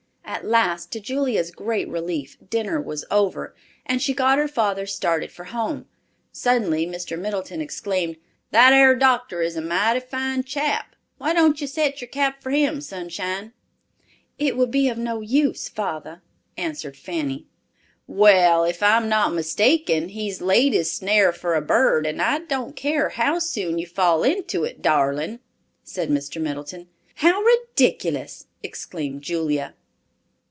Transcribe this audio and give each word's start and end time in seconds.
At 0.23 0.45
last, 0.45 0.91
to 0.93 0.99
Julia's 1.01 1.51
great 1.51 1.87
relief, 1.89 2.37
dinner 2.49 2.81
was 2.81 3.03
over, 3.11 3.53
and 3.85 4.01
she 4.01 4.13
got 4.13 4.37
her 4.39 4.47
father 4.47 4.85
started 4.87 5.29
for 5.29 5.43
home. 5.43 5.85
Suddenly 6.31 6.87
Mr. 6.87 7.19
Middleton 7.19 7.59
exclaimed, 7.59 8.15
"That 8.51 8.71
ar 8.71 8.95
doctor 8.95 9.41
is 9.41 9.57
a 9.57 9.61
mighty 9.61 9.99
fine 9.99 10.43
chap. 10.45 10.95
Why 11.17 11.33
don't 11.33 11.59
you 11.59 11.67
set 11.67 11.99
your 11.99 12.07
cap 12.07 12.41
for 12.41 12.49
him, 12.51 12.79
Sunshine?" 12.79 13.51
"It 14.39 14.55
would 14.55 14.71
be 14.71 14.87
of 14.87 14.97
no 14.97 15.19
use, 15.19 15.67
father," 15.67 16.21
answered 16.57 16.95
Fanny. 16.97 17.45
"Wall, 18.07 18.63
if 18.63 18.81
I'm 18.81 19.09
not 19.09 19.33
mistaken, 19.33 20.09
he's 20.09 20.41
laid 20.41 20.71
his 20.73 20.91
snare 20.91 21.33
for 21.33 21.55
a 21.55 21.61
bird, 21.61 22.07
and 22.07 22.21
I 22.21 22.39
don't 22.39 22.75
care 22.77 23.09
how 23.09 23.37
soon 23.39 23.77
you 23.77 23.85
fall 23.85 24.23
into 24.23 24.63
it, 24.63 24.81
darling," 24.81 25.39
said 25.83 26.09
Mr. 26.09 26.41
Middleton. 26.41 26.87
"How 27.15 27.41
ridiculous!" 27.41 28.47
exclaimed 28.63 29.21
Julia. 29.23 29.75